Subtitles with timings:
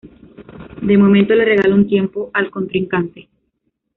[0.81, 3.29] De momento le regala un tiempo al contrincante.